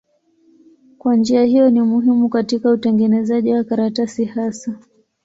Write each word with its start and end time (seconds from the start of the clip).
Kwa 0.97 1.15
njia 1.15 1.43
hiyo 1.43 1.69
ni 1.69 1.81
muhimu 1.81 2.29
katika 2.29 2.71
utengenezaji 2.71 3.53
wa 3.53 3.63
karatasi 3.63 4.25
hasa. 4.25 4.79